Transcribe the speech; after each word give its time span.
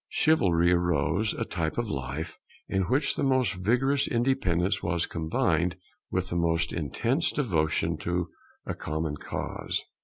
Chivalry 0.09 0.71
arose, 0.71 1.35
a 1.35 1.45
type 1.45 1.77
of 1.77 1.87
life, 1.87 2.39
in 2.67 2.81
which 2.89 3.13
the 3.15 3.21
most 3.23 3.53
vigorous 3.53 4.07
independence 4.07 4.81
was 4.81 5.05
combined 5.05 5.75
with 6.09 6.29
the 6.29 6.35
most 6.35 6.73
intense 6.73 7.31
devotion 7.31 7.97
to 7.99 8.27
a 8.65 8.73
common 8.73 9.15
cause. 9.17 9.83